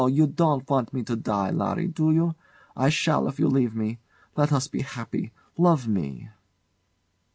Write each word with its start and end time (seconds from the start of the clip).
You 0.07 0.25
don't 0.25 0.67
want 0.67 0.95
me 0.95 1.03
to 1.03 1.15
die, 1.15 1.51
Larry, 1.51 1.87
do 1.87 2.11
you? 2.11 2.33
I 2.75 2.89
shall 2.89 3.27
if 3.27 3.37
you 3.37 3.47
leave 3.47 3.75
me. 3.75 3.99
Let 4.35 4.51
us 4.51 4.67
be 4.67 4.81
happy! 4.81 5.31
Love 5.59 5.87
me! 5.87 6.29